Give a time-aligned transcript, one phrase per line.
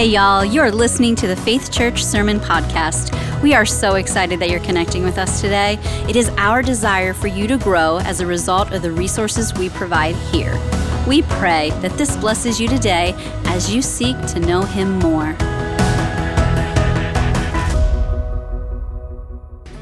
[0.00, 3.12] Hey, y'all, you're listening to the Faith Church Sermon Podcast.
[3.42, 5.78] We are so excited that you're connecting with us today.
[6.08, 9.68] It is our desire for you to grow as a result of the resources we
[9.68, 10.58] provide here.
[11.06, 13.12] We pray that this blesses you today
[13.44, 15.34] as you seek to know Him more.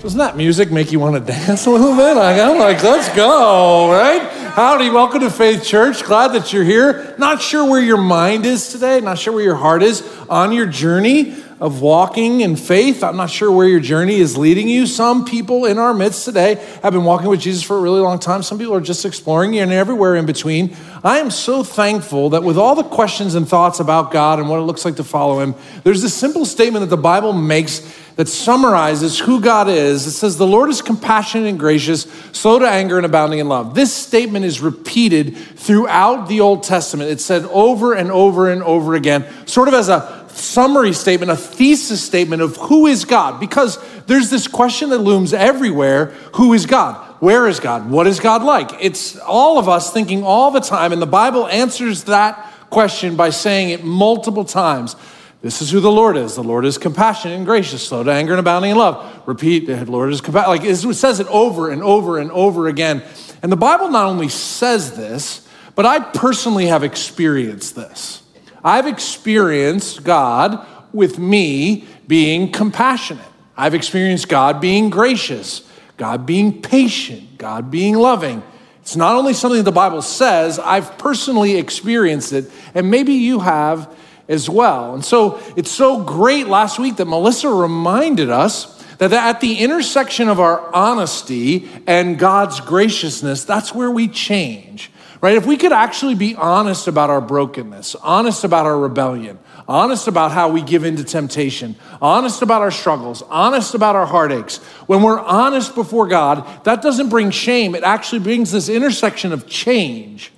[0.02, 2.14] Doesn't that music make you want to dance a little bit?
[2.14, 4.37] Like, I'm like, let's go, right?
[4.54, 6.02] Howdy, welcome to Faith Church.
[6.02, 7.14] Glad that you're here.
[7.18, 10.66] Not sure where your mind is today, not sure where your heart is on your
[10.66, 13.04] journey of walking in faith.
[13.04, 14.86] I'm not sure where your journey is leading you.
[14.86, 18.18] Some people in our midst today have been walking with Jesus for a really long
[18.18, 18.42] time.
[18.42, 20.76] Some people are just exploring you and everywhere in between.
[21.04, 24.58] I am so thankful that with all the questions and thoughts about God and what
[24.58, 27.80] it looks like to follow Him, there's this simple statement that the Bible makes
[28.18, 30.04] that summarizes who God is.
[30.04, 33.76] It says, The Lord is compassionate and gracious, slow to anger, and abounding in love.
[33.76, 37.12] This statement is repeated throughout the Old Testament.
[37.12, 41.36] It's said over and over and over again, sort of as a summary statement, a
[41.36, 46.66] thesis statement of who is God, because there's this question that looms everywhere who is
[46.66, 46.96] God?
[47.20, 47.88] Where is God?
[47.88, 48.72] What is God like?
[48.80, 52.34] It's all of us thinking all the time, and the Bible answers that
[52.68, 54.96] question by saying it multiple times.
[55.40, 56.34] This is who the Lord is.
[56.34, 59.22] The Lord is compassionate and gracious, slow to anger and abounding in love.
[59.26, 60.62] Repeat, the Lord is compassionate.
[60.62, 63.02] Like it says it over and over and over again.
[63.42, 65.46] And the Bible not only says this,
[65.76, 68.22] but I personally have experienced this.
[68.64, 73.24] I've experienced God with me being compassionate.
[73.56, 78.42] I've experienced God being gracious, God being patient, God being loving.
[78.80, 83.94] It's not only something the Bible says, I've personally experienced it, and maybe you have
[84.28, 84.94] as well.
[84.94, 90.28] And so it's so great last week that Melissa reminded us that at the intersection
[90.28, 94.90] of our honesty and God's graciousness, that's where we change,
[95.20, 95.36] right?
[95.36, 100.32] If we could actually be honest about our brokenness, honest about our rebellion, honest about
[100.32, 105.20] how we give into temptation, honest about our struggles, honest about our heartaches, when we're
[105.20, 107.76] honest before God, that doesn't bring shame.
[107.76, 110.32] It actually brings this intersection of change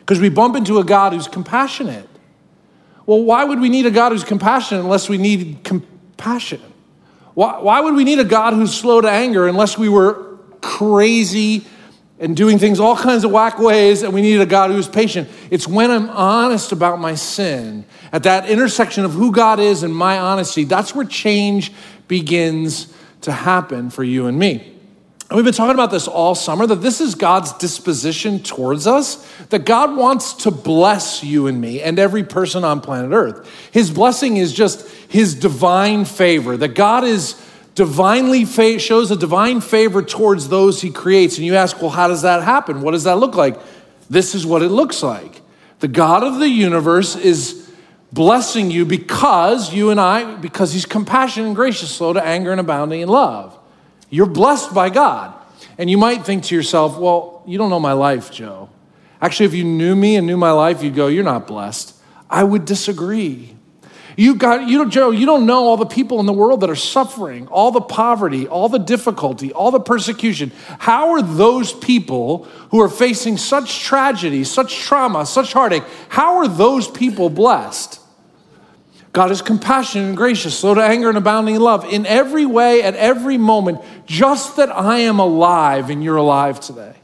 [0.00, 2.07] because we bump into a God who's compassionate
[3.08, 6.60] well, why would we need a God who's compassionate unless we need compassion?
[7.32, 11.64] Why, why would we need a God who's slow to anger unless we were crazy
[12.18, 15.26] and doing things all kinds of whack ways and we need a God who's patient?
[15.50, 19.96] It's when I'm honest about my sin, at that intersection of who God is and
[19.96, 21.72] my honesty, that's where change
[22.08, 22.92] begins
[23.22, 24.77] to happen for you and me.
[25.28, 29.30] And we've been talking about this all summer that this is God's disposition towards us,
[29.50, 33.46] that God wants to bless you and me and every person on planet Earth.
[33.70, 37.34] His blessing is just his divine favor, that God is
[37.74, 41.36] divinely fa- shows a divine favor towards those he creates.
[41.36, 42.80] And you ask, well, how does that happen?
[42.80, 43.60] What does that look like?
[44.08, 45.42] This is what it looks like.
[45.80, 47.70] The God of the universe is
[48.10, 52.60] blessing you because you and I, because he's compassionate and gracious, slow to anger and
[52.60, 53.57] abounding in love.
[54.10, 55.34] You're blessed by God.
[55.76, 58.68] And you might think to yourself, well, you don't know my life, Joe.
[59.20, 61.94] Actually, if you knew me and knew my life, you'd go, you're not blessed.
[62.30, 63.54] I would disagree.
[64.16, 66.70] You got, you know, Joe, you don't know all the people in the world that
[66.70, 70.50] are suffering, all the poverty, all the difficulty, all the persecution.
[70.80, 76.48] How are those people who are facing such tragedy, such trauma, such heartache, how are
[76.48, 78.00] those people blessed?
[79.12, 82.82] God is compassionate and gracious, slow to anger and abounding in love in every way,
[82.82, 86.94] at every moment, just that I am alive and you're alive today.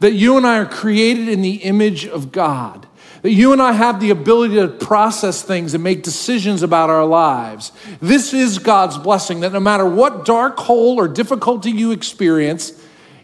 [0.00, 2.86] That you and I are created in the image of God.
[3.22, 7.06] That you and I have the ability to process things and make decisions about our
[7.06, 7.72] lives.
[8.00, 12.72] This is God's blessing that no matter what dark hole or difficulty you experience,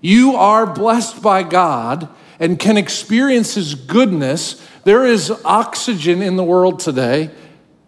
[0.01, 2.09] you are blessed by God
[2.39, 4.67] and can experience His goodness.
[4.85, 7.31] There is oxygen in the world today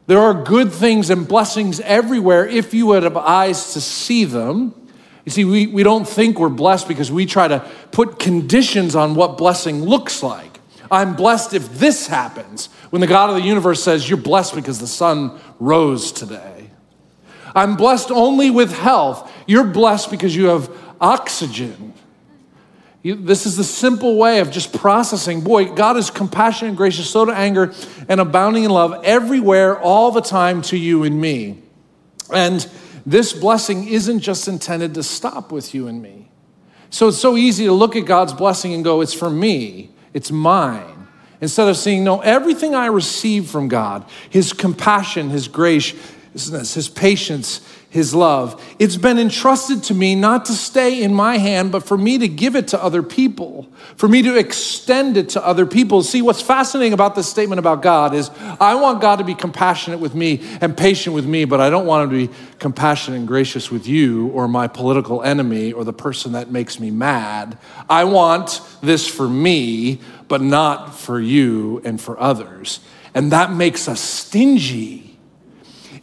[0.06, 4.74] there are good things and blessings everywhere if you would have eyes to see them.
[5.24, 7.60] You see, we, we don't think we're blessed because we try to
[7.92, 10.60] put conditions on what blessing looks like.
[10.90, 14.78] I'm blessed if this happens, when the God of the universe says, You're blessed because
[14.78, 16.70] the sun rose today.
[17.54, 19.30] I'm blessed only with health.
[19.46, 20.70] You're blessed because you have
[21.00, 21.94] oxygen.
[23.02, 25.40] This is the simple way of just processing.
[25.40, 27.72] Boy, God is compassionate and gracious, slow to anger,
[28.08, 31.62] and abounding in love everywhere, all the time to you and me.
[32.32, 32.66] And
[33.04, 36.30] this blessing isn't just intended to stop with you and me.
[36.90, 40.30] So it's so easy to look at God's blessing and go, it's for me, it's
[40.30, 41.08] mine.
[41.40, 45.92] Instead of seeing, no, everything I receive from God, His compassion, His grace,
[46.32, 48.62] his patience, his love.
[48.78, 52.28] It's been entrusted to me not to stay in my hand, but for me to
[52.28, 56.02] give it to other people, for me to extend it to other people.
[56.02, 60.00] See, what's fascinating about this statement about God is I want God to be compassionate
[60.00, 63.28] with me and patient with me, but I don't want him to be compassionate and
[63.28, 67.58] gracious with you or my political enemy or the person that makes me mad.
[67.90, 72.80] I want this for me, but not for you and for others.
[73.14, 75.01] And that makes us stingy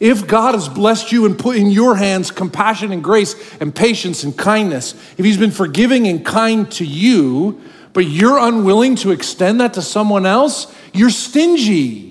[0.00, 4.24] if God has blessed you and put in your hands compassion and grace and patience
[4.24, 7.60] and kindness, if He's been forgiving and kind to you,
[7.92, 12.10] but you're unwilling to extend that to someone else, you're stingy.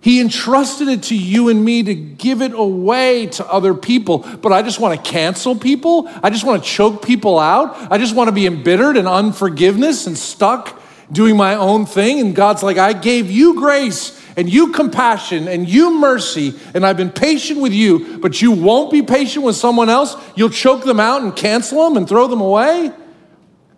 [0.00, 4.18] He entrusted it to you and me to give it away to other people.
[4.18, 6.10] But I just want to cancel people.
[6.24, 7.92] I just want to choke people out.
[7.92, 10.82] I just want to be embittered and unforgiveness and stuck
[11.12, 12.18] doing my own thing.
[12.18, 16.96] And God's like, I gave you grace and you compassion and you mercy, and I've
[16.96, 21.00] been patient with you, but you won't be patient with someone else, you'll choke them
[21.00, 22.92] out and cancel them and throw them away?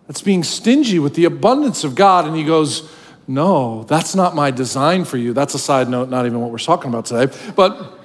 [0.07, 2.25] That's being stingy with the abundance of God.
[2.25, 2.89] And he goes,
[3.27, 5.33] No, that's not my design for you.
[5.33, 7.99] That's a side note, not even what we're talking about today, but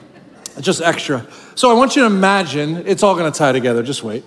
[0.60, 1.26] just extra.
[1.54, 4.24] So I want you to imagine, it's all gonna tie together, just wait.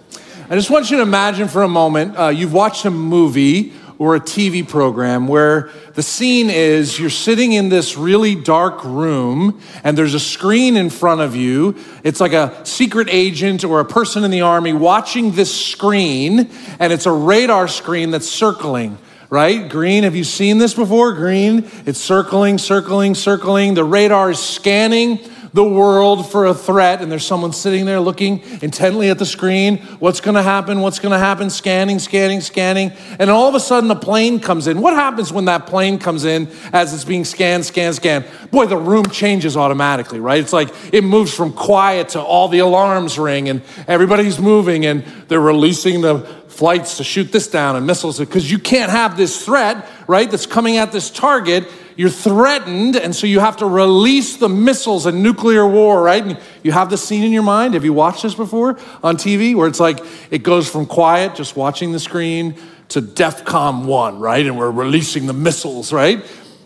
[0.50, 3.74] I just want you to imagine for a moment uh, you've watched a movie
[4.04, 9.62] or a TV program where the scene is you're sitting in this really dark room
[9.82, 11.74] and there's a screen in front of you.
[12.04, 16.92] It's like a secret agent or a person in the army watching this screen, and
[16.92, 18.98] it's a radar screen that's circling
[19.30, 19.68] right?
[19.68, 21.14] Green, have you seen this before?
[21.14, 23.74] Green, it's circling, circling, circling.
[23.74, 25.18] The radar is scanning
[25.54, 29.78] the world for a threat, and there's someone sitting there looking intently at the screen.
[30.00, 30.82] What's going to happen?
[30.82, 31.52] What's going to happen?
[31.52, 32.92] Scanning, scanning, scanning.
[33.20, 34.82] And all of a sudden, a plane comes in.
[34.82, 38.26] What happens when that plane comes in as it's being scanned, scanned, scanned?
[38.50, 40.40] Boy, the room changes automatically, right?
[40.40, 45.04] It's like it moves from quiet to all the alarms ring, and everybody's moving, and
[45.28, 49.44] they're releasing the flights to shoot this down and missiles because you can't have this
[49.44, 54.38] threat, right, that's coming at this target you're threatened, and so you have to release
[54.38, 56.24] the missiles and nuclear war, right?
[56.24, 57.74] And you have the scene in your mind.
[57.74, 60.00] Have you watched this before on TV where it's like
[60.32, 62.56] it goes from quiet, just watching the screen,
[62.90, 64.46] to DEFCON 1, right?
[64.46, 66.24] And we're releasing the missiles, right?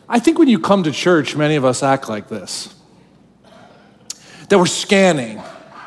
[0.09, 2.74] I think when you come to church, many of us act like this
[4.50, 5.41] that we're scanning,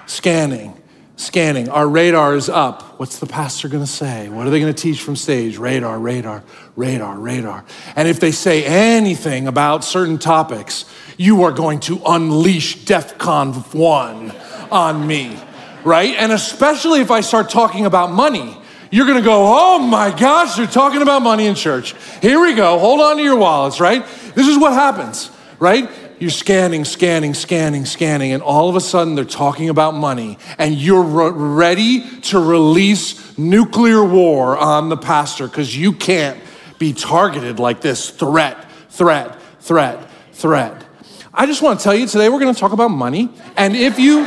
[0.06, 0.79] scanning,
[1.20, 1.68] scanning.
[1.68, 2.98] Our radar is up.
[2.98, 4.28] What's the pastor going to say?
[4.28, 5.58] What are they going to teach from stage?
[5.58, 6.42] Radar, radar,
[6.76, 7.64] radar, radar.
[7.94, 10.86] And if they say anything about certain topics,
[11.16, 14.32] you are going to unleash DEFCON 1
[14.70, 15.38] on me,
[15.84, 16.14] right?
[16.16, 18.56] And especially if I start talking about money.
[18.92, 21.94] You're gonna go, oh my gosh, you're talking about money in church.
[22.20, 24.04] Here we go, hold on to your wallets, right?
[24.34, 25.30] This is what happens,
[25.60, 25.88] right?
[26.20, 30.74] You're scanning, scanning, scanning, scanning, and all of a sudden they're talking about money, and
[30.74, 36.38] you're re- ready to release nuclear war on the pastor because you can't
[36.78, 40.84] be targeted like this threat, threat, threat, threat.
[41.32, 43.98] I just want to tell you today we're going to talk about money, and if
[43.98, 44.26] you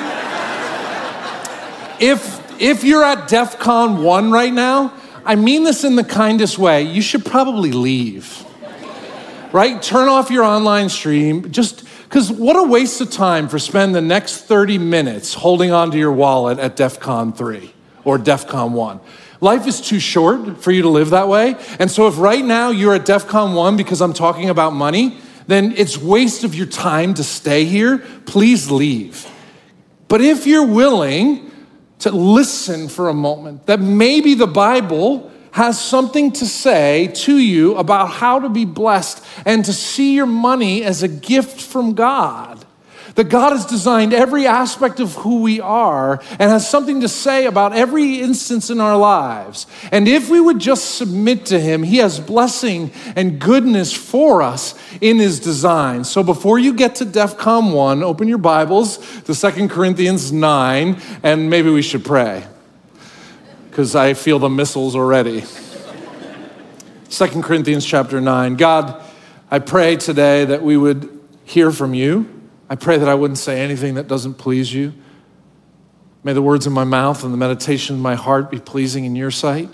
[2.00, 4.94] if if you're at DEFCON 1 right now,
[5.26, 8.44] I mean this in the kindest way, you should probably leave
[9.54, 9.82] right?
[9.82, 11.50] Turn off your online stream.
[11.52, 15.98] Just because what a waste of time for spend the next 30 minutes holding onto
[15.98, 17.74] your wallet at DEF CON 3
[18.04, 19.00] or DEF CON 1.
[19.40, 21.56] Life is too short for you to live that way.
[21.80, 25.18] And so if right now you're at DEF CON 1 because I'm talking about money,
[25.48, 28.00] then it's waste of your time to stay here.
[28.26, 29.30] Please leave.
[30.08, 31.52] But if you're willing
[32.00, 37.76] to listen for a moment, that maybe the Bible has something to say to you
[37.76, 42.66] about how to be blessed and to see your money as a gift from God.
[43.14, 47.46] That God has designed every aspect of who we are and has something to say
[47.46, 49.68] about every instance in our lives.
[49.92, 54.74] And if we would just submit to Him, He has blessing and goodness for us
[55.00, 56.04] in His design.
[56.04, 61.52] So before you get to DEFCON 1, open your Bibles to 2 Corinthians 9, and
[61.52, 62.44] maybe we should pray
[63.74, 65.44] because I feel the missiles already.
[67.10, 68.56] 2 Corinthians chapter 9.
[68.56, 69.04] God,
[69.50, 71.10] I pray today that we would
[71.44, 72.30] hear from you.
[72.70, 74.94] I pray that I wouldn't say anything that doesn't please you.
[76.24, 79.16] May the words of my mouth and the meditation of my heart be pleasing in
[79.16, 79.70] your sight.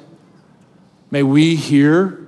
[1.12, 2.25] May we hear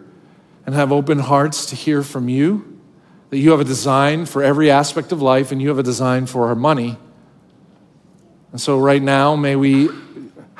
[0.65, 2.81] and have open hearts to hear from you
[3.29, 6.25] that you have a design for every aspect of life and you have a design
[6.25, 6.97] for our money.
[8.51, 9.87] And so, right now, may we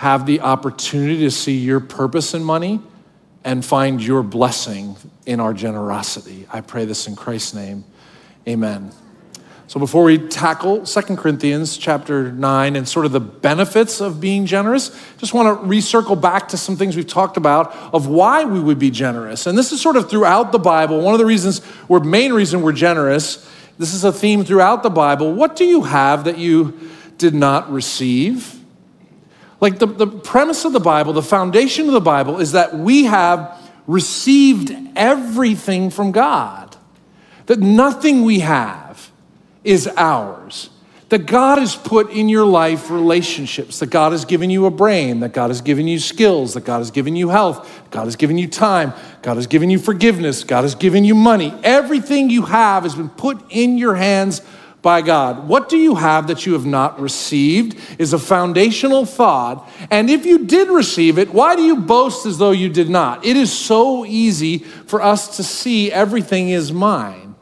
[0.02, 2.80] have the opportunity to see your purpose in money
[3.44, 4.96] and find your blessing
[5.28, 6.48] in our generosity.
[6.52, 7.84] I pray this in Christ's name.
[8.48, 8.92] Amen.
[9.68, 14.48] So before we tackle 2 Corinthians chapter 9 and sort of the benefits of being
[14.48, 14.90] generous,
[15.20, 18.80] just want to recircle back to some things we've talked about of why we would
[18.80, 19.46] be generous.
[19.46, 21.00] And this is sort of throughout the Bible.
[21.02, 24.90] One of the reasons, or main reason we're generous, this is a theme throughout the
[24.90, 25.32] Bible.
[25.32, 26.90] What do you have that you
[27.20, 28.61] did not receive?
[29.62, 33.06] Like the, the premise of the Bible, the foundation of the Bible is that we
[33.06, 36.76] have received everything from God.
[37.46, 39.12] That nothing we have
[39.64, 40.72] is ours.
[41.10, 45.20] That God has put in your life relationships, that God has given you a brain,
[45.20, 48.38] that God has given you skills, that God has given you health, God has given
[48.38, 51.54] you time, God has given you forgiveness, God has given you money.
[51.64, 54.42] Everything you have has been put in your hands
[54.82, 55.48] by God.
[55.48, 59.70] What do you have that you have not received is a foundational thought.
[59.92, 63.26] And if you did receive it, why do you boast as though you did not?
[63.26, 67.36] It is so easy for us to see everything is mine.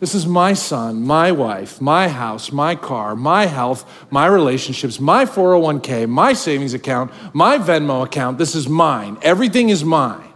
[0.00, 5.24] This is my son, my wife, my house, my car, my health, my relationships, my
[5.24, 8.38] 401k, my savings account, my Venmo account.
[8.38, 9.18] This is mine.
[9.22, 10.27] Everything is mine.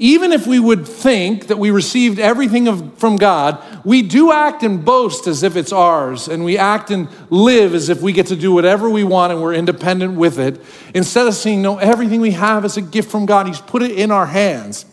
[0.00, 4.62] Even if we would think that we received everything of, from God, we do act
[4.62, 8.28] and boast as if it's ours, and we act and live as if we get
[8.28, 10.60] to do whatever we want and we're independent with it,
[10.94, 13.48] instead of seeing, no, everything we have is a gift from God.
[13.48, 14.86] He's put it in our hands.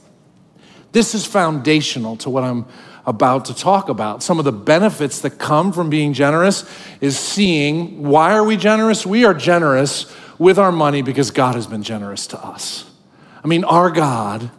[0.91, 2.65] This is foundational to what I'm
[3.05, 4.23] about to talk about.
[4.23, 6.67] Some of the benefits that come from being generous
[6.99, 9.05] is seeing why are we generous?
[9.05, 12.89] We are generous with our money because God has been generous to us.
[13.43, 14.49] I mean, our God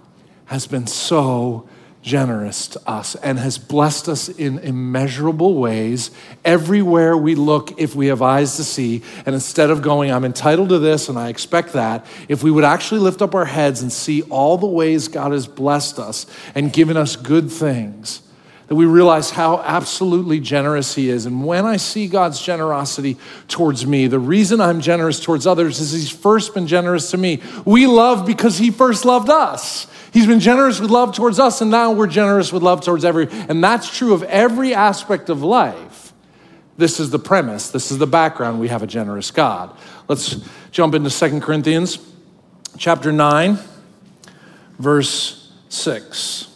[0.47, 1.69] has been so
[2.07, 6.13] generous to us and has blessed us in immeasurable ways
[6.45, 9.03] everywhere we look if we have eyes to see.
[9.27, 12.63] And instead of going, I'm entitled to this and I expect that, if we would
[12.63, 16.73] actually lift up our heads and see all the ways God has blessed us and
[16.73, 18.23] given us good things
[18.69, 21.27] that we realize how absolutely generous He is.
[21.27, 23.17] And when I see God's generosity
[23.49, 27.41] towards me, the reason I'm generous towards others is He's first been generous to me.
[27.65, 29.87] We love because He first loved us.
[30.13, 33.29] He's been generous with love towards us, and now we're generous with love towards every.
[33.31, 36.13] And that's true of every aspect of life.
[36.79, 38.61] This is the premise, this is the background.
[38.61, 39.77] We have a generous God.
[40.09, 40.37] Let's
[40.73, 41.99] jump into Second Corinthians
[42.79, 43.59] chapter 9,
[44.79, 46.56] verse 6.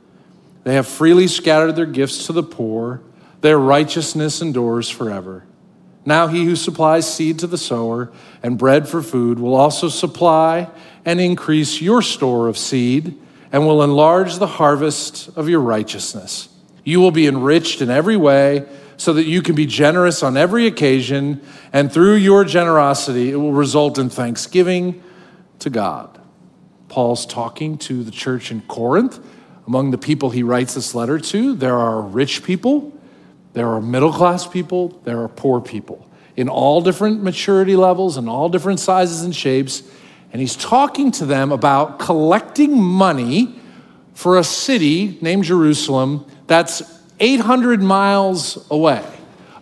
[0.63, 3.01] they have freely scattered their gifts to the poor.
[3.41, 5.45] Their righteousness endures forever.
[6.05, 10.69] Now, he who supplies seed to the sower and bread for food will also supply
[11.05, 13.19] and increase your store of seed
[13.51, 16.49] and will enlarge the harvest of your righteousness.
[16.83, 18.65] You will be enriched in every way
[18.97, 21.41] so that you can be generous on every occasion,
[21.73, 25.01] and through your generosity, it will result in thanksgiving
[25.59, 26.19] to God.
[26.87, 29.19] Paul's talking to the church in Corinth
[29.71, 32.91] among the people he writes this letter to, there are rich people,
[33.53, 38.27] there are middle class people, there are poor people in all different maturity levels and
[38.27, 39.81] all different sizes and shapes.
[40.33, 43.55] And he's talking to them about collecting money
[44.13, 46.81] for a city named Jerusalem that's
[47.21, 49.05] 800 miles away.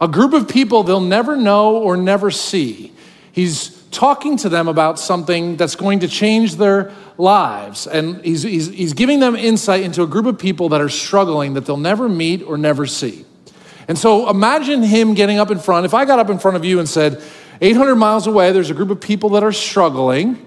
[0.01, 2.93] A group of people they'll never know or never see.
[3.31, 7.85] He's talking to them about something that's going to change their lives.
[7.85, 11.53] And he's, he's, he's giving them insight into a group of people that are struggling
[11.53, 13.25] that they'll never meet or never see.
[13.87, 15.85] And so imagine him getting up in front.
[15.85, 17.21] If I got up in front of you and said,
[17.61, 20.45] 800 miles away, there's a group of people that are struggling,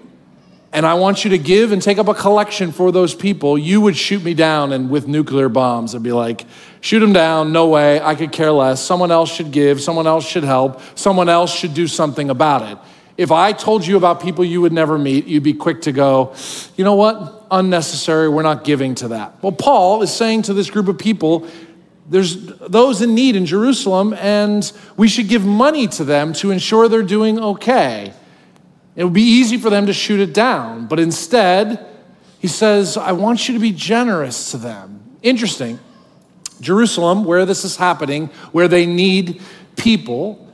[0.71, 3.79] and I want you to give and take up a collection for those people, you
[3.81, 6.45] would shoot me down and with nuclear bombs and be like,
[6.81, 8.81] shoot them down, no way, I could care less.
[8.83, 12.77] Someone else should give, someone else should help, someone else should do something about it.
[13.15, 16.33] If I told you about people you would never meet, you'd be quick to go,
[16.75, 17.45] you know what?
[17.51, 18.27] Unnecessary.
[18.27, 19.41] We're not giving to that.
[19.43, 21.47] Well, Paul is saying to this group of people,
[22.09, 26.89] there's those in need in Jerusalem, and we should give money to them to ensure
[26.89, 28.13] they're doing okay.
[28.95, 31.85] It would be easy for them to shoot it down, but instead,
[32.39, 35.17] he says, I want you to be generous to them.
[35.21, 35.79] Interesting.
[36.59, 39.41] Jerusalem, where this is happening, where they need
[39.75, 40.52] people,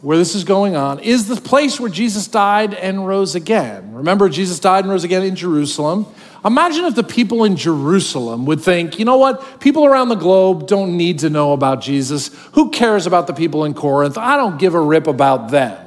[0.00, 3.94] where this is going on is the place where Jesus died and rose again.
[3.94, 6.06] Remember, Jesus died and rose again in Jerusalem
[6.44, 9.60] Imagine if the people in Jerusalem would think, you know what?
[9.60, 12.28] People around the globe don't need to know about Jesus.
[12.52, 14.16] Who cares about the people in Corinth?
[14.16, 15.84] I don't give a rip about them.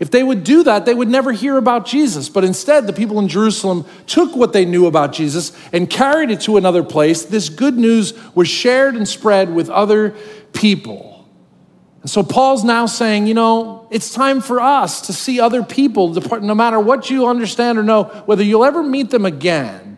[0.00, 2.28] If they would do that, they would never hear about Jesus.
[2.28, 6.40] But instead, the people in Jerusalem took what they knew about Jesus and carried it
[6.42, 7.24] to another place.
[7.24, 10.14] This good news was shared and spread with other
[10.52, 11.07] people.
[12.02, 16.14] And so Paul's now saying, you know, it's time for us to see other people,
[16.40, 19.96] no matter what you understand or know, whether you'll ever meet them again.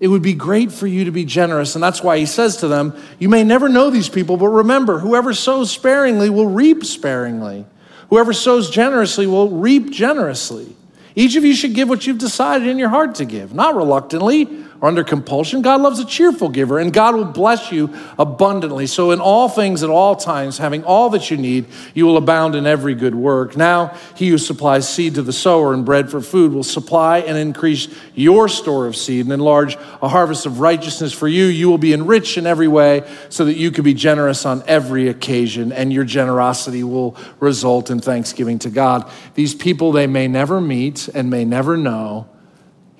[0.00, 1.74] It would be great for you to be generous.
[1.74, 4.98] And that's why he says to them, You may never know these people, but remember,
[4.98, 7.66] whoever sows sparingly will reap sparingly.
[8.08, 10.74] Whoever sows generously will reap generously.
[11.14, 14.64] Each of you should give what you've decided in your heart to give, not reluctantly
[14.80, 15.62] or under compulsion.
[15.62, 18.86] God loves a cheerful giver, and God will bless you abundantly.
[18.86, 22.54] So, in all things, at all times, having all that you need, you will abound
[22.54, 23.56] in every good work.
[23.56, 27.36] Now, he who supplies seed to the sower and bread for food will supply and
[27.36, 31.44] increase your store of seed and enlarge a harvest of righteousness for you.
[31.44, 35.08] You will be enriched in every way so that you can be generous on every
[35.08, 39.10] occasion, and your generosity will result in thanksgiving to God.
[39.34, 42.28] These people they may never meet and may never know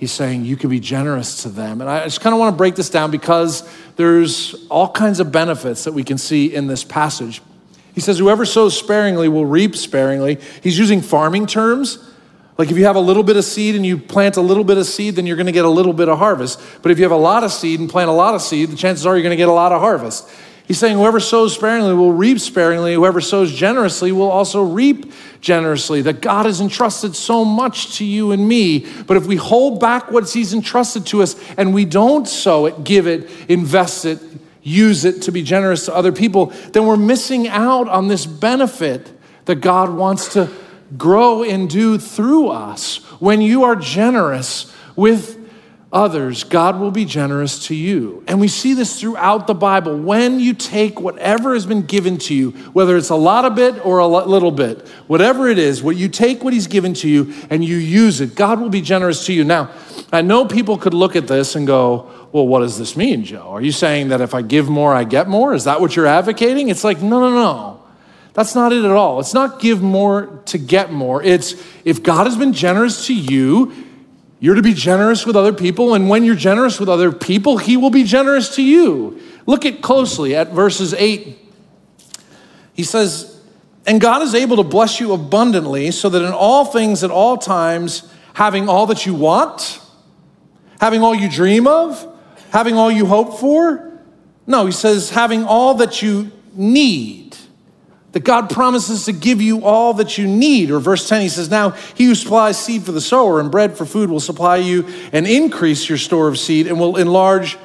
[0.01, 1.83] He's saying you can be generous to them.
[1.83, 5.31] And I just kind of want to break this down because there's all kinds of
[5.31, 7.43] benefits that we can see in this passage.
[7.95, 10.39] He says, Whoever sows sparingly will reap sparingly.
[10.63, 11.99] He's using farming terms.
[12.57, 14.79] Like if you have a little bit of seed and you plant a little bit
[14.79, 16.59] of seed, then you're going to get a little bit of harvest.
[16.81, 18.77] But if you have a lot of seed and plant a lot of seed, the
[18.77, 20.27] chances are you're going to get a lot of harvest.
[20.71, 22.95] He's saying, Whoever sows sparingly will reap sparingly.
[22.95, 26.01] Whoever sows generously will also reap generously.
[26.01, 28.87] That God has entrusted so much to you and me.
[29.03, 32.85] But if we hold back what He's entrusted to us and we don't sow it,
[32.85, 34.21] give it, invest it,
[34.63, 39.11] use it to be generous to other people, then we're missing out on this benefit
[39.47, 40.49] that God wants to
[40.97, 42.99] grow and do through us.
[43.19, 45.40] When you are generous with
[45.93, 48.23] others, God will be generous to you.
[48.29, 49.99] And we see this throughout the Bible.
[49.99, 53.85] When you take whatever has been given to you, whether it's a lot of bit
[53.85, 57.35] or a little bit, whatever it is, what you take what he's given to you
[57.51, 59.43] and you use it, God will be generous to you.
[59.43, 59.71] Now,
[60.13, 63.49] I know people could look at this and go, well, what does this mean, Joe?
[63.49, 65.55] Are you saying that if I give more, I get more?
[65.55, 66.69] Is that what you're advocating?
[66.69, 67.83] It's like, no, no, no.
[68.33, 69.19] That's not it at all.
[69.19, 71.21] It's not give more to get more.
[71.21, 73.90] It's if God has been generous to you,
[74.41, 77.77] you're to be generous with other people, and when you're generous with other people, He
[77.77, 79.21] will be generous to you.
[79.47, 81.39] Look at closely at verses 8.
[82.73, 83.39] He says,
[83.87, 87.37] And God is able to bless you abundantly, so that in all things at all
[87.37, 89.81] times, having all that you want,
[90.81, 92.07] having all you dream of,
[92.51, 94.01] having all you hope for.
[94.47, 97.30] No, he says, having all that you need
[98.13, 100.71] that God promises to give you all that you need.
[100.71, 103.77] Or verse 10, he says, Now he who supplies seed for the sower and bread
[103.77, 107.57] for food will supply you and increase your store of seed and will enlarge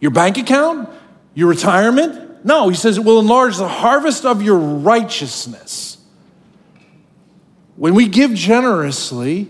[0.00, 0.88] your bank account,
[1.34, 2.44] your retirement.
[2.44, 5.98] No, he says it will enlarge the harvest of your righteousness.
[7.76, 9.48] When we give generously,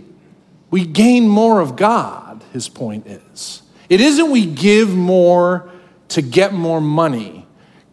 [0.70, 3.62] we gain more of God, his point is.
[3.88, 5.70] It isn't we give more
[6.10, 7.39] to get more money.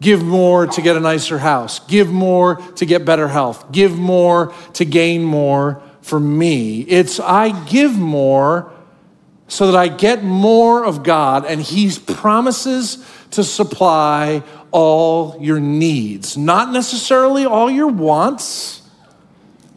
[0.00, 1.80] Give more to get a nicer house.
[1.80, 3.72] Give more to get better health.
[3.72, 6.82] Give more to gain more for me.
[6.82, 8.72] It's I give more
[9.48, 16.36] so that I get more of God, and He promises to supply all your needs.
[16.36, 18.82] Not necessarily all your wants,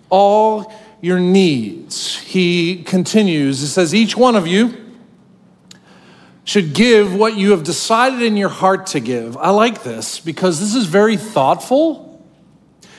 [0.10, 2.18] all your needs.
[2.20, 4.91] He continues, It says, Each one of you
[6.52, 9.38] should give what you have decided in your heart to give.
[9.38, 12.22] I like this because this is very thoughtful.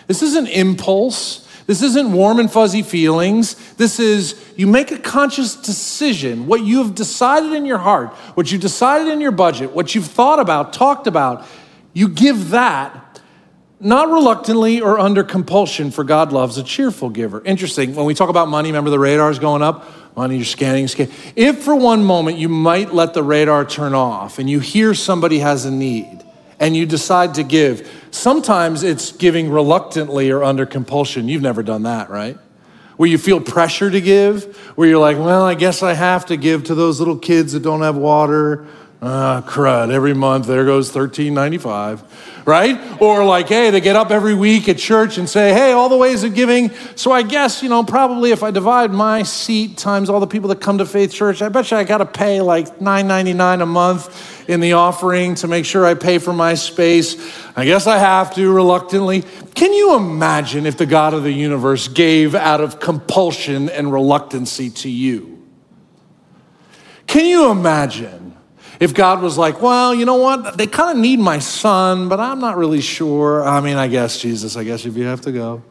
[0.06, 1.46] This isn't impulse.
[1.66, 3.74] This isn't warm and fuzzy feelings.
[3.74, 6.46] This is you make a conscious decision.
[6.46, 10.06] What you have decided in your heart, what you've decided in your budget, what you've
[10.06, 11.46] thought about, talked about,
[11.92, 13.11] you give that
[13.82, 17.42] not reluctantly or under compulsion, for God loves a cheerful giver.
[17.44, 17.94] Interesting.
[17.94, 20.16] When we talk about money, remember the radar's going up?
[20.16, 21.12] Money, you're scanning, scanning.
[21.34, 25.40] If for one moment you might let the radar turn off and you hear somebody
[25.40, 26.22] has a need
[26.60, 31.28] and you decide to give, sometimes it's giving reluctantly or under compulsion.
[31.28, 32.38] You've never done that, right?
[32.98, 36.36] Where you feel pressure to give, where you're like, well, I guess I have to
[36.36, 38.66] give to those little kids that don't have water
[39.04, 39.90] Ah, crud.
[39.90, 42.04] Every month, there goes $13.95,
[42.46, 43.02] right?
[43.02, 45.96] Or like, hey, they get up every week at church and say, hey, all the
[45.96, 46.70] ways of giving.
[46.94, 50.50] So I guess, you know, probably if I divide my seat times all the people
[50.50, 53.66] that come to Faith Church, I bet you I got to pay like $9.99 a
[53.66, 57.16] month in the offering to make sure I pay for my space.
[57.56, 59.24] I guess I have to reluctantly.
[59.56, 64.70] Can you imagine if the God of the universe gave out of compulsion and reluctancy
[64.70, 65.44] to you?
[67.08, 68.21] Can you imagine
[68.82, 70.58] if God was like, well, you know what?
[70.58, 73.46] They kind of need my son, but I'm not really sure.
[73.46, 75.62] I mean, I guess, Jesus, I guess if you have to go.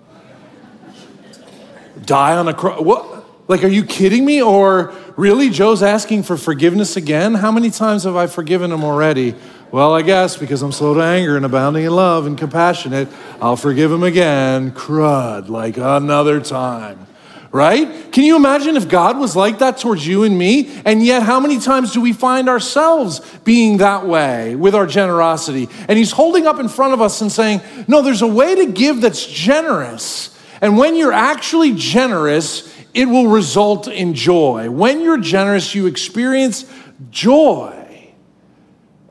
[2.05, 2.81] Die on a cross.
[2.81, 3.49] What?
[3.49, 4.41] Like, are you kidding me?
[4.41, 7.33] Or really, Joe's asking for forgiveness again?
[7.33, 9.35] How many times have I forgiven him already?
[9.71, 13.09] Well, I guess because I'm slow to anger and abounding in love and compassionate,
[13.41, 14.71] I'll forgive him again.
[14.71, 17.07] Crud, like another time
[17.51, 18.11] right?
[18.11, 20.81] Can you imagine if God was like that towards you and me?
[20.85, 25.67] And yet, how many times do we find ourselves being that way with our generosity?
[25.87, 28.71] And He's holding up in front of us and saying, No, there's a way to
[28.71, 30.37] give that's generous.
[30.61, 34.69] And when you're actually generous, it will result in joy.
[34.69, 36.71] When you're generous, you experience
[37.09, 37.77] joy.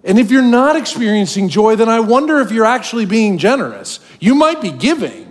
[0.04, 4.00] And if you're not experiencing joy, then I wonder if you're actually being generous.
[4.18, 5.29] You might be giving,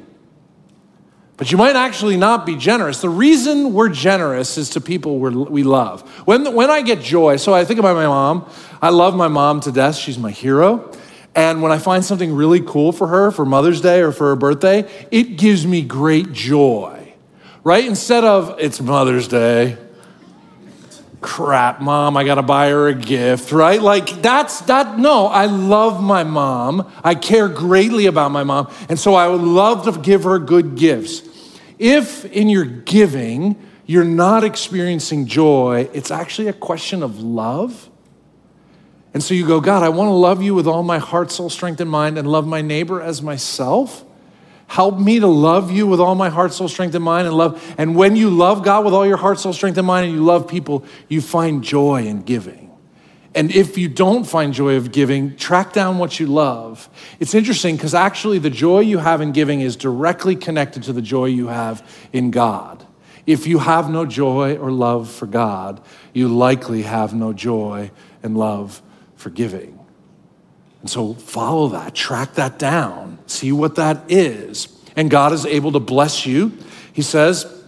[1.39, 2.99] but you might actually not be generous.
[2.99, 6.01] The reason we're generous is to people we love.
[6.27, 8.47] When, when I get joy, so I think about my mom.
[8.81, 9.95] I love my mom to death.
[9.95, 10.91] She's my hero.
[11.33, 14.35] And when I find something really cool for her for Mother's Day or for her
[14.35, 17.13] birthday, it gives me great joy,
[17.63, 17.85] right?
[17.85, 19.77] Instead of, it's Mother's Day,
[21.21, 23.81] crap, mom, I gotta buy her a gift, right?
[23.81, 24.99] Like that's that.
[24.99, 26.91] No, I love my mom.
[27.01, 28.69] I care greatly about my mom.
[28.89, 31.28] And so I would love to give her good gifts.
[31.79, 33.55] If in your giving
[33.87, 37.89] you're not experiencing joy, it's actually a question of love.
[39.15, 41.49] And so you go, God, I want to love you with all my heart, soul,
[41.49, 44.05] strength, and mind, and love my neighbor as myself.
[44.67, 47.73] Help me to love you with all my heart, soul, strength, and mind, and love.
[47.79, 50.23] And when you love God with all your heart, soul, strength, and mind, and you
[50.23, 52.68] love people, you find joy in giving.
[53.39, 56.89] And if you don't find joy of giving, track down what you love.
[57.21, 61.01] It's interesting because actually the joy you have in giving is directly connected to the
[61.01, 62.85] joy you have in God.
[63.25, 65.81] If you have no joy or love for God,
[66.13, 67.91] you likely have no joy
[68.23, 68.81] and love
[69.15, 69.79] for giving.
[70.81, 74.67] And so follow that, track that down, see what that is.
[74.97, 76.51] And God is able to bless you.
[76.91, 77.58] He says,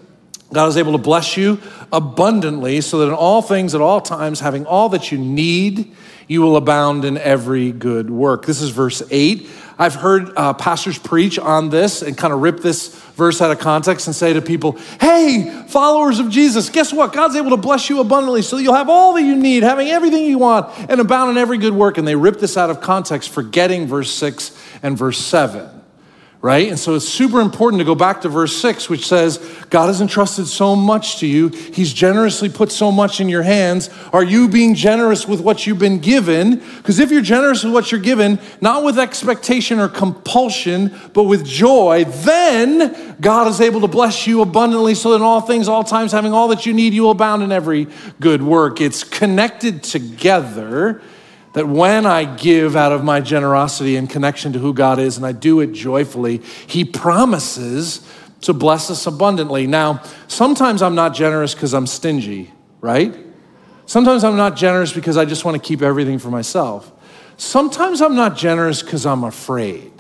[0.54, 1.60] God is able to bless you
[1.92, 5.94] abundantly so that in all things, at all times, having all that you need,
[6.28, 8.46] you will abound in every good work.
[8.46, 9.50] This is verse 8.
[9.78, 13.60] I've heard uh, pastors preach on this and kind of rip this verse out of
[13.60, 17.14] context and say to people, hey, followers of Jesus, guess what?
[17.14, 20.26] God's able to bless you abundantly so you'll have all that you need, having everything
[20.26, 21.98] you want, and abound in every good work.
[21.98, 25.81] And they rip this out of context, forgetting verse 6 and verse 7
[26.42, 26.70] right?
[26.70, 29.38] And so it's super important to go back to verse 6, which says,
[29.70, 31.50] God has entrusted so much to you.
[31.50, 33.92] He's generously put so much in your hands.
[34.12, 36.56] Are you being generous with what you've been given?
[36.78, 41.46] Because if you're generous with what you're given, not with expectation or compulsion, but with
[41.46, 45.84] joy, then God is able to bless you abundantly so that in all things, all
[45.84, 47.88] times, having all that you need, you will abound in every
[48.20, 48.82] good work.
[48.82, 51.04] It's connected together
[51.54, 55.26] that when I give out of my generosity and connection to who God is and
[55.26, 56.38] I do it joyfully,
[56.68, 58.08] He promises
[58.42, 59.68] to bless us abundantly.
[59.68, 63.16] Now, sometimes I'm not generous because I'm stingy, right?
[63.86, 66.92] Sometimes I'm not generous because I just want to keep everything for myself.
[67.38, 69.92] Sometimes I'm not generous because I'm afraid.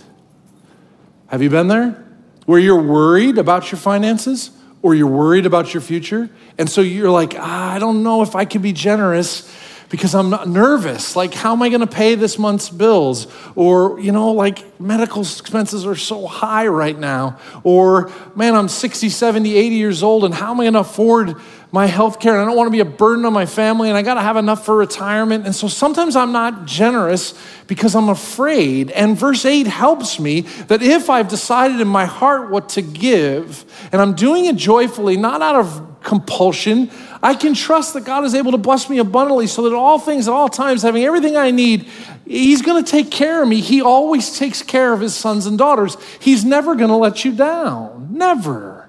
[1.27, 2.07] Have you been there?
[2.45, 6.29] Where you're worried about your finances or you're worried about your future?
[6.57, 9.53] And so you're like, ah, I don't know if I can be generous
[9.91, 11.17] because I'm not nervous.
[11.17, 13.27] Like, how am I going to pay this month's bills?
[13.55, 17.37] Or, you know, like medical expenses are so high right now.
[17.63, 21.35] Or, man, I'm 60, 70, 80 years old, and how am I going to afford
[21.71, 22.33] my health care?
[22.33, 24.21] And I don't want to be a burden on my family, and I got to
[24.21, 25.45] have enough for retirement.
[25.45, 27.33] And so sometimes I'm not generous
[27.67, 28.91] because I'm afraid.
[28.91, 33.65] And verse 8 helps me that if I've decided in my heart what to give,
[33.91, 36.89] and I'm doing it joyfully, not out of compulsion,
[37.23, 40.27] I can trust that God is able to bless me abundantly so that all things
[40.27, 41.87] at all times, having everything I need,
[42.25, 43.61] He's going to take care of me.
[43.61, 45.97] He always takes care of His sons and daughters.
[46.19, 48.09] He's never going to let you down.
[48.11, 48.80] Never.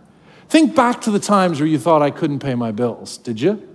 [0.52, 3.66] Think back to the times where you thought I couldn't pay my bills, did you?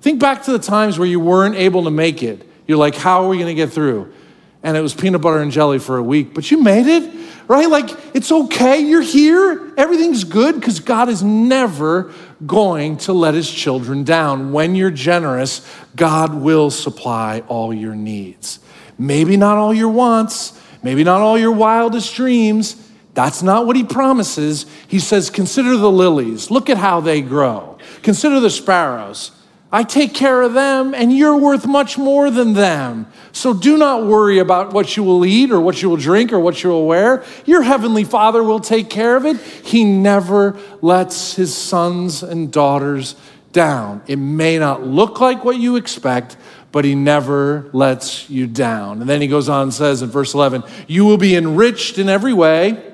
[0.00, 2.48] Think back to the times where you weren't able to make it.
[2.68, 4.12] You're like, how are we going to get through?
[4.62, 7.12] And it was peanut butter and jelly for a week, but you made it,
[7.48, 7.68] right?
[7.68, 8.78] Like, it's okay.
[8.78, 9.72] You're here.
[9.76, 12.14] Everything's good because God is never
[12.46, 14.52] going to let his children down.
[14.52, 18.60] When you're generous, God will supply all your needs.
[18.96, 22.76] Maybe not all your wants, maybe not all your wildest dreams.
[23.14, 24.66] That's not what he promises.
[24.86, 27.78] He says, Consider the lilies, look at how they grow.
[28.02, 29.32] Consider the sparrows.
[29.72, 33.06] I take care of them, and you're worth much more than them.
[33.30, 36.40] So do not worry about what you will eat or what you will drink or
[36.40, 37.22] what you will wear.
[37.46, 39.40] Your heavenly Father will take care of it.
[39.40, 43.14] He never lets his sons and daughters
[43.52, 44.02] down.
[44.08, 46.36] It may not look like what you expect,
[46.72, 49.00] but he never lets you down.
[49.00, 52.08] And then he goes on and says in verse 11, You will be enriched in
[52.08, 52.89] every way,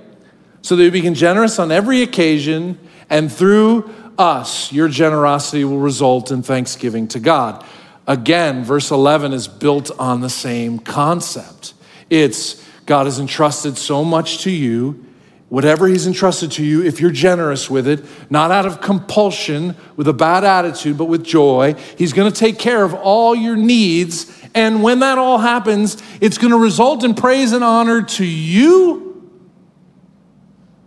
[0.67, 2.77] so that you become generous on every occasion,
[3.09, 7.65] and through us, your generosity will result in thanksgiving to God.
[8.09, 11.75] Again, verse 11 is built on the same concept.
[12.11, 15.05] It's God has entrusted so much to you
[15.49, 20.09] whatever he's entrusted to you, if you're generous with it, not out of compulsion, with
[20.09, 24.43] a bad attitude, but with joy, he's going to take care of all your needs.
[24.57, 29.06] And when that all happens, it's going to result in praise and honor to you.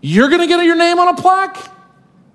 [0.01, 1.57] You're going to get your name on a plaque?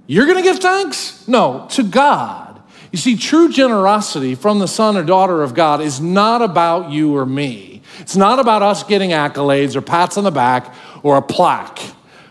[0.07, 1.27] You're going to give thanks?
[1.27, 2.63] No, to God.
[2.93, 7.17] You see, true generosity from the son or daughter of God is not about you
[7.17, 7.83] or me.
[8.01, 11.81] It's not about us getting accolades or pats on the back or a plaque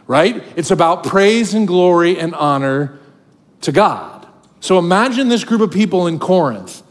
[0.07, 0.43] right?
[0.55, 2.99] It's about praise and glory and honor
[3.61, 4.27] to God.
[4.59, 6.83] So imagine this group of people in Corinth.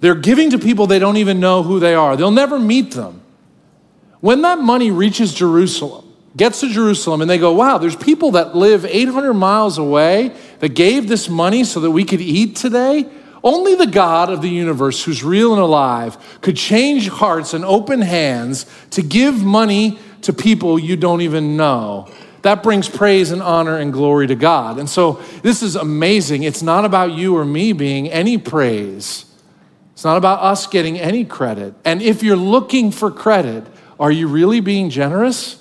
[0.00, 3.20] They're giving to people they don't even know who they are, they'll never meet them.
[4.20, 8.54] When that money reaches Jerusalem, gets to Jerusalem, and they go, wow, there's people that
[8.54, 13.08] live 800 miles away that gave this money so that we could eat today.
[13.42, 18.00] Only the God of the universe, who's real and alive, could change hearts and open
[18.00, 22.08] hands to give money to people you don't even know.
[22.42, 24.78] That brings praise and honor and glory to God.
[24.78, 26.42] And so this is amazing.
[26.42, 29.24] It's not about you or me being any praise,
[29.92, 31.74] it's not about us getting any credit.
[31.84, 33.66] And if you're looking for credit,
[33.98, 35.59] are you really being generous?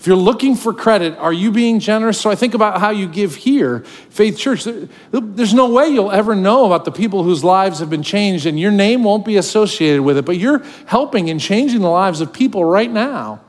[0.00, 2.18] If you're looking for credit, are you being generous?
[2.18, 4.66] So I think about how you give here, Faith Church.
[5.12, 8.58] There's no way you'll ever know about the people whose lives have been changed, and
[8.58, 12.32] your name won't be associated with it, but you're helping and changing the lives of
[12.32, 13.42] people right now.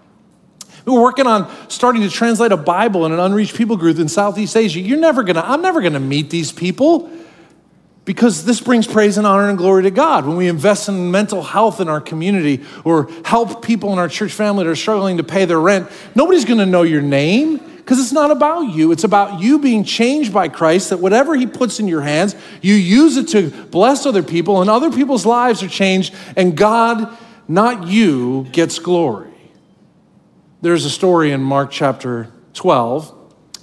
[0.84, 4.10] We are working on starting to translate a Bible in an unreached people group in
[4.10, 4.82] Southeast Asia.
[4.82, 7.10] You're never gonna, I'm never gonna meet these people
[8.12, 10.28] because this brings praise and honor and glory to God.
[10.28, 14.34] When we invest in mental health in our community or help people in our church
[14.34, 18.12] family that are struggling to pay their rent, nobody's gonna know your name because it's
[18.12, 18.92] not about you.
[18.92, 22.74] It's about you being changed by Christ, that whatever He puts in your hands, you
[22.74, 27.88] use it to bless other people, and other people's lives are changed, and God, not
[27.88, 29.32] you, gets glory.
[30.60, 33.21] There's a story in Mark chapter 12.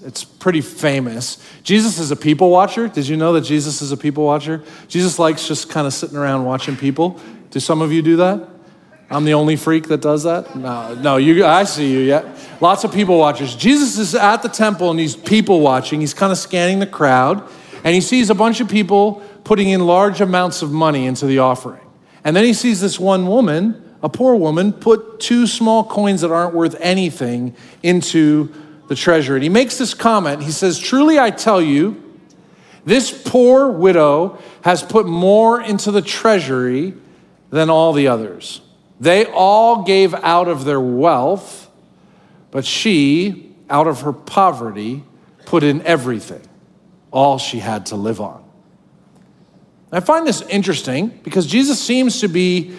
[0.09, 1.37] It's pretty famous.
[1.63, 2.89] Jesus is a people watcher.
[2.89, 4.63] Did you know that Jesus is a people watcher?
[4.89, 7.21] Jesus likes just kind of sitting around watching people.
[7.51, 8.49] Do some of you do that?
[9.11, 10.57] I'm the only freak that does that?
[10.57, 12.35] No, no, you, I see you, yeah.
[12.59, 13.55] Lots of people watchers.
[13.55, 16.01] Jesus is at the temple and he's people watching.
[16.01, 17.47] He's kind of scanning the crowd
[17.85, 21.41] and he sees a bunch of people putting in large amounts of money into the
[21.41, 21.83] offering.
[22.25, 26.31] And then he sees this one woman a poor woman put two small coins that
[26.31, 28.55] aren't worth anything into
[28.89, 29.35] the treasure.
[29.35, 30.43] And he makes this comment.
[30.43, 32.03] He says, Truly I tell you,
[32.85, 36.95] this poor widow has put more into the treasury
[37.51, 38.61] than all the others.
[39.01, 41.71] They all gave out of their wealth,
[42.51, 45.05] but she, out of her poverty,
[45.47, 46.43] put in everything,
[47.11, 48.45] all she had to live on.
[49.91, 52.77] I find this interesting because Jesus seems to be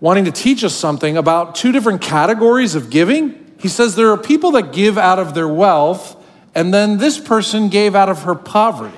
[0.00, 3.39] wanting to teach us something about two different categories of giving.
[3.60, 6.16] He says there are people that give out of their wealth,
[6.54, 8.96] and then this person gave out of her poverty.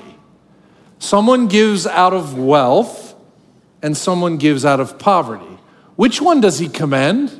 [0.98, 3.14] Someone gives out of wealth,
[3.83, 5.59] and someone gives out of poverty.
[5.96, 7.38] Which one does he commend?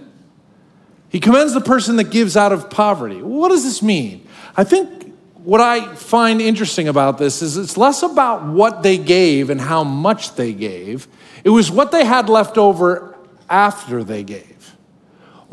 [1.11, 3.23] He commends the person that gives out of poverty.
[3.23, 4.27] What does this mean?
[4.57, 9.51] I think what I find interesting about this is it's less about what they gave
[9.51, 11.07] and how much they gave.
[11.45, 13.17] It was what they had left over
[13.49, 14.52] after they gave.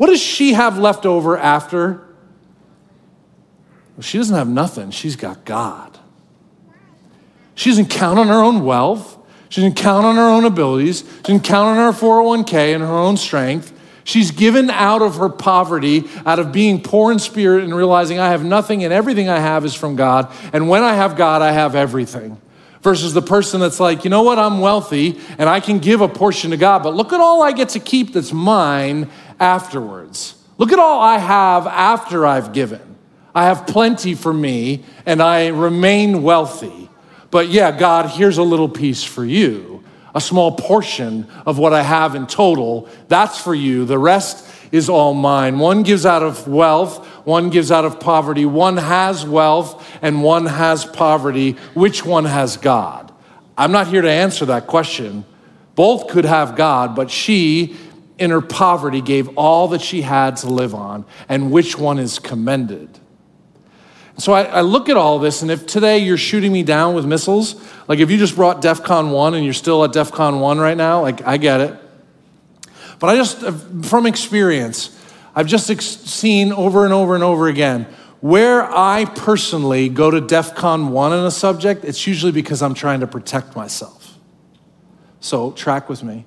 [0.00, 2.02] What does she have left over after?
[3.94, 5.98] Well, she doesn't have nothing, she's got God.
[7.54, 9.18] She doesn't count on her own wealth.
[9.50, 11.00] She doesn't count on her own abilities.
[11.00, 13.78] She doesn't count on her 401k and her own strength.
[14.04, 18.30] She's given out of her poverty, out of being poor in spirit and realizing I
[18.30, 20.32] have nothing and everything I have is from God.
[20.54, 22.40] And when I have God, I have everything
[22.82, 26.08] versus the person that's like, you know what, I'm wealthy and I can give a
[26.08, 30.36] portion to God, but look at all I get to keep that's mine afterwards.
[30.58, 32.96] Look at all I have after I've given.
[33.34, 36.88] I have plenty for me and I remain wealthy.
[37.30, 41.82] But yeah, God, here's a little piece for you, a small portion of what I
[41.82, 42.88] have in total.
[43.08, 43.84] That's for you.
[43.84, 45.58] The rest is all mine.
[45.58, 48.44] One gives out of wealth, one gives out of poverty.
[48.46, 51.52] One has wealth and one has poverty.
[51.74, 53.12] Which one has God?
[53.56, 55.24] I'm not here to answer that question.
[55.74, 57.76] Both could have God, but she,
[58.18, 61.04] in her poverty, gave all that she had to live on.
[61.28, 62.98] And which one is commended?
[64.18, 67.06] So I, I, look at all this, and if today you're shooting me down with
[67.06, 67.54] missiles,
[67.88, 70.58] like if you just brought DEF CON 1 and you're still at DEF CON 1
[70.58, 71.74] right now, like I get it.
[72.98, 73.52] But I just, uh,
[73.82, 74.94] from experience,
[75.34, 77.86] I've just ex- seen over and over and over again
[78.20, 82.74] where I personally go to DEF CON 1 in a subject, it's usually because I'm
[82.74, 84.18] trying to protect myself.
[85.20, 86.26] So, track with me.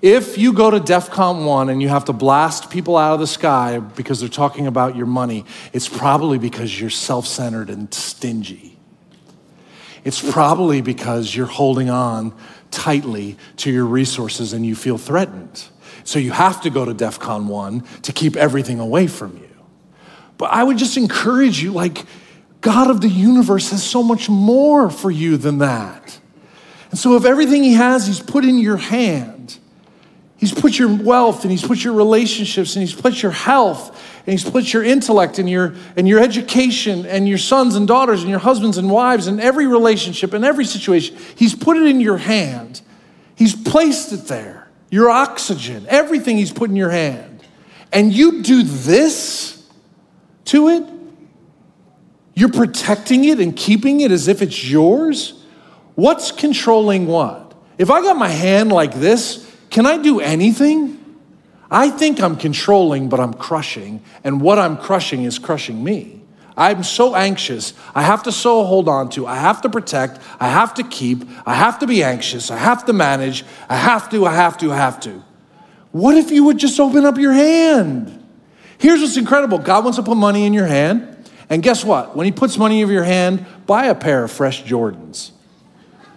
[0.00, 3.20] If you go to DEF CON 1 and you have to blast people out of
[3.20, 7.92] the sky because they're talking about your money, it's probably because you're self centered and
[7.92, 8.78] stingy.
[10.04, 12.34] It's probably because you're holding on
[12.70, 15.64] tightly to your resources and you feel threatened.
[16.02, 19.48] So you have to go to DEF CON 1 to keep everything away from you.
[20.36, 22.04] But I would just encourage you like,
[22.60, 26.18] God of the universe has so much more for you than that.
[26.90, 29.58] And so if everything He has, He's put in your hand,
[30.38, 33.90] He's put your wealth and He's put your relationships and He's put your health
[34.26, 38.22] and He's put your intellect and your, and your education and your sons and daughters
[38.22, 41.16] and your husbands and wives and every relationship and every situation.
[41.36, 42.80] He's put it in your hand.
[43.36, 44.63] He's placed it there.
[44.90, 47.42] Your oxygen, everything He's put in your hand.
[47.92, 49.68] And you do this
[50.46, 50.84] to it?
[52.34, 55.44] You're protecting it and keeping it as if it's yours?
[55.94, 57.54] What's controlling what?
[57.78, 61.00] If I got my hand like this, can I do anything?
[61.70, 66.23] I think I'm controlling, but I'm crushing, and what I'm crushing is crushing me.
[66.56, 67.74] I'm so anxious.
[67.94, 69.26] I have to so hold on to.
[69.26, 70.20] I have to protect.
[70.38, 71.24] I have to keep.
[71.44, 72.50] I have to be anxious.
[72.50, 73.44] I have to manage.
[73.68, 75.22] I have to, I have to, I have to.
[75.90, 78.20] What if you would just open up your hand?
[78.78, 81.10] Here's what's incredible God wants to put money in your hand.
[81.50, 82.16] And guess what?
[82.16, 85.32] When He puts money in your hand, buy a pair of fresh Jordans.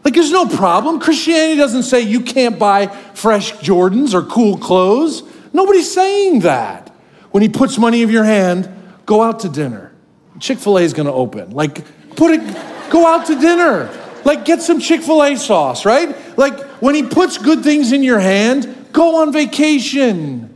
[0.03, 1.01] Like, there's no problem.
[1.01, 5.23] Christianity doesn't say you can't buy fresh Jordans or cool clothes.
[5.51, 6.89] Nobody's saying that.
[7.31, 8.69] When he puts money in your hand,
[9.05, 9.86] go out to dinner.
[10.39, 11.51] Chick fil A is going to open.
[11.51, 11.83] Like,
[12.15, 12.41] put it,
[12.89, 13.89] go out to dinner.
[14.23, 16.37] Like, get some Chick fil A sauce, right?
[16.37, 20.55] Like, when he puts good things in your hand, go on vacation,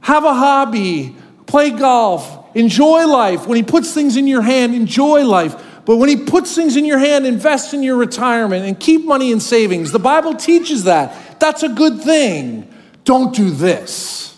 [0.00, 3.46] have a hobby, play golf, enjoy life.
[3.46, 5.62] When he puts things in your hand, enjoy life.
[5.84, 9.30] But when he puts things in your hand, invest in your retirement and keep money
[9.30, 9.92] in savings.
[9.92, 11.38] The Bible teaches that.
[11.38, 12.72] That's a good thing.
[13.04, 14.36] Don't do this.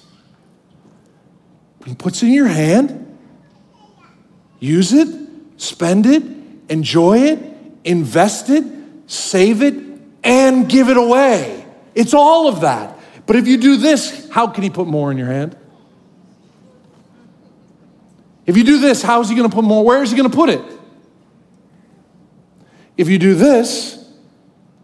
[1.78, 3.07] When he puts it in your hand,
[4.60, 5.08] use it,
[5.56, 6.22] spend it,
[6.68, 7.38] enjoy it,
[7.84, 8.64] invest it,
[9.06, 9.74] save it,
[10.24, 11.64] and give it away.
[11.94, 12.98] It's all of that.
[13.26, 15.56] But if you do this, how can he put more in your hand?
[18.46, 19.84] If you do this, how is he going to put more?
[19.84, 20.62] Where is he going to put it?
[22.96, 24.10] If you do this,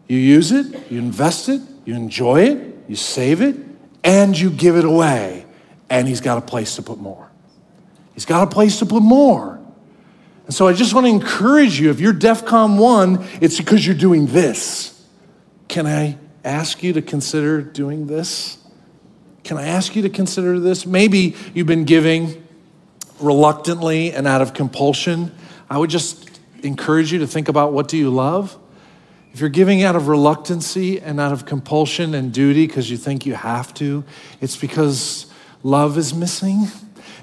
[0.07, 3.57] you use it, you invest it, you enjoy it, you save it,
[4.05, 5.47] and you give it away.
[5.89, 7.31] And He's got a place to put more.
[8.13, 9.64] He's got a place to put more.
[10.47, 13.87] And so I just want to encourage you if you're DEF CON 1, it's because
[13.87, 15.07] you're doing this.
[15.69, 18.59] Can I ask you to consider doing this?
[19.43, 20.87] Can I ask you to consider this?
[20.87, 22.47] Maybe you've been giving
[23.21, 25.33] reluctantly and out of compulsion.
[25.71, 28.59] I would just encourage you to think about what do you love?
[29.33, 33.27] If you're giving out of reluctancy and out of compulsion and duty because you think
[33.27, 34.05] you have to,
[34.41, 35.27] it's because
[35.63, 36.69] love is missing.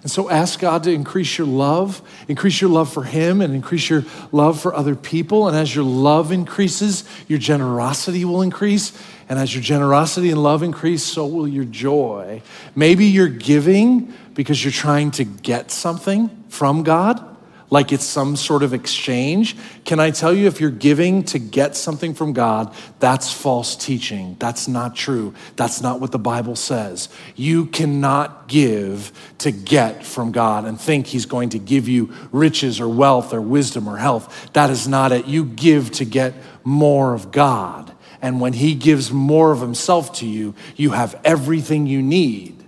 [0.01, 3.89] And so ask God to increase your love, increase your love for Him, and increase
[3.89, 5.47] your love for other people.
[5.47, 8.99] And as your love increases, your generosity will increase.
[9.29, 12.41] And as your generosity and love increase, so will your joy.
[12.75, 17.30] Maybe you're giving because you're trying to get something from God
[17.71, 19.55] like it's some sort of exchange.
[19.85, 24.35] Can I tell you, if you're giving to get something from God, that's false teaching.
[24.39, 25.33] That's not true.
[25.55, 27.07] That's not what the Bible says.
[27.35, 32.81] You cannot give to get from God and think He's going to give you riches
[32.81, 34.51] or wealth or wisdom or health.
[34.51, 35.25] That is not it.
[35.25, 36.33] You give to get
[36.65, 37.95] more of God.
[38.21, 42.60] And when He gives more of Himself to you, you have everything you need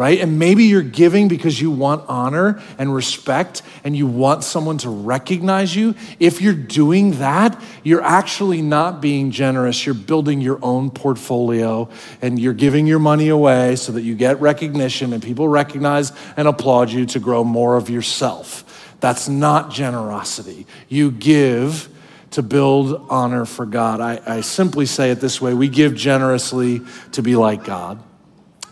[0.00, 0.20] right?
[0.20, 4.88] And maybe you're giving because you want honor and respect and you want someone to
[4.88, 5.94] recognize you.
[6.18, 9.84] If you're doing that, you're actually not being generous.
[9.84, 11.90] You're building your own portfolio
[12.22, 16.48] and you're giving your money away so that you get recognition and people recognize and
[16.48, 18.96] applaud you to grow more of yourself.
[19.00, 20.66] That's not generosity.
[20.88, 21.90] You give
[22.30, 24.00] to build honor for God.
[24.00, 26.80] I, I simply say it this way we give generously
[27.12, 28.02] to be like God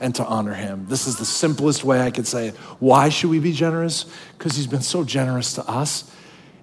[0.01, 0.87] and to honor him.
[0.89, 2.57] This is the simplest way I could say it.
[2.79, 4.07] Why should we be generous?
[4.37, 6.11] Because he's been so generous to us.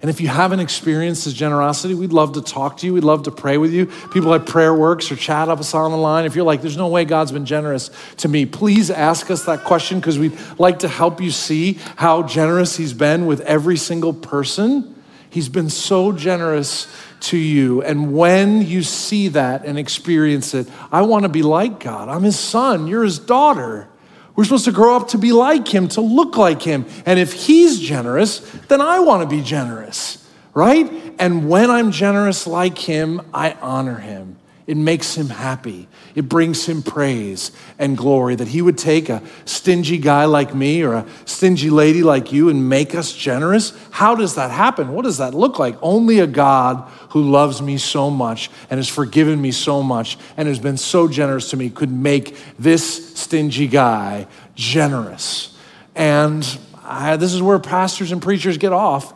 [0.02, 2.94] And if you haven't experienced his generosity, we'd love to talk to you.
[2.94, 3.88] We'd love to pray with you.
[4.12, 6.26] People at Prayer Works or chat up us on the line.
[6.26, 9.64] If you're like, there's no way God's been generous to me, please ask us that
[9.64, 14.14] question because we'd like to help you see how generous He's been with every single
[14.14, 14.95] person.
[15.36, 16.88] He's been so generous
[17.20, 17.84] to you.
[17.84, 22.08] And when you see that and experience it, I want to be like God.
[22.08, 23.90] I'm His son, you're His daughter.
[24.38, 26.86] We're supposed to grow up to be like him, to look like him.
[27.06, 30.90] And if he's generous, then I want to be generous, right?
[31.20, 34.38] And when I'm generous like him, I honor him.
[34.68, 35.88] It makes him happy.
[36.16, 40.82] It brings him praise and glory that he would take a stingy guy like me
[40.82, 43.74] or a stingy lady like you and make us generous.
[43.92, 44.92] How does that happen?
[44.92, 45.78] What does that look like?
[45.84, 50.48] Only a God who loves me so much and has forgiven me so much and
[50.48, 55.56] has been so generous to me could make this stingy guy generous.
[55.94, 59.14] And I, this is where pastors and preachers get off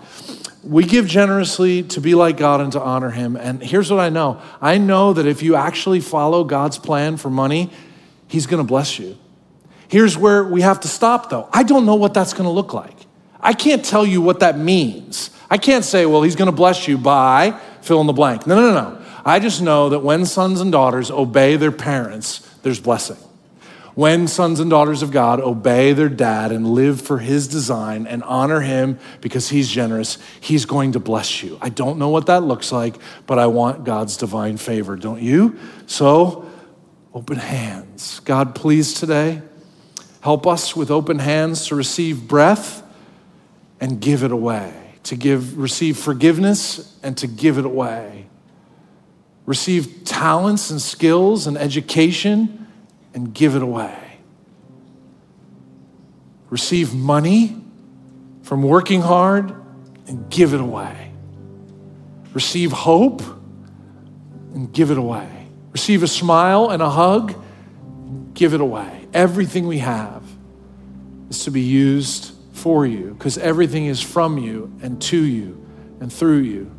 [0.64, 3.36] we give generously to be like God and to honor Him.
[3.36, 7.30] And here's what I know I know that if you actually follow God's plan for
[7.30, 7.70] money,
[8.28, 9.18] He's gonna bless you.
[9.88, 11.50] Here's where we have to stop though.
[11.52, 12.96] I don't know what that's gonna look like.
[13.40, 15.30] I can't tell you what that means.
[15.50, 18.46] I can't say, well, He's gonna bless you by fill in the blank.
[18.46, 19.06] No, no, no, no.
[19.26, 23.18] I just know that when sons and daughters obey their parents, there's blessing
[24.00, 28.24] when sons and daughters of God obey their dad and live for his design and
[28.24, 31.58] honor him because he's generous, he's going to bless you.
[31.62, 32.96] I don't know what that looks like,
[33.28, 35.60] but I want God's divine favor, don't you?
[35.86, 36.50] So,
[37.14, 38.22] open hands.
[38.22, 39.42] God, please today,
[40.22, 42.82] help us with open hands to receive breath
[43.82, 48.28] and give it away, to give receive forgiveness and to give it away.
[49.46, 52.59] Receive talents and skills and education
[53.14, 53.98] and give it away.
[56.50, 57.56] Receive money
[58.44, 59.54] from working hard
[60.08, 61.12] and give it away.
[62.34, 63.22] Receive hope
[64.54, 65.48] and give it away.
[65.72, 67.36] Receive a smile and a hug,
[68.08, 69.08] and give it away.
[69.14, 70.24] Everything we have
[71.30, 75.64] is to be used for you because everything is from you and to you
[76.00, 76.72] and through you.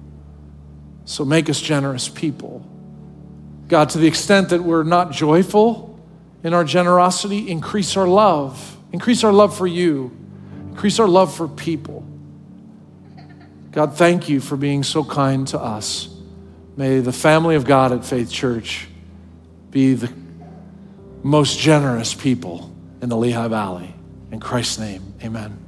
[1.05, 2.67] So make us generous people.
[3.69, 5.90] God, to the extent that we're not joyful,
[6.43, 8.77] in our generosity, increase our love.
[8.93, 10.17] Increase our love for you.
[10.71, 12.05] Increase our love for people.
[13.73, 16.09] God, thank you for being so kind to us.
[16.77, 18.89] May the family of God at Faith Church
[19.71, 20.13] be the
[21.23, 23.95] most generous people in the Lehigh Valley.
[24.33, 25.60] In Christ's name, amen.